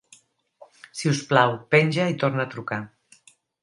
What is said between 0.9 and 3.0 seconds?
Si us plau, penja i torna a trucar.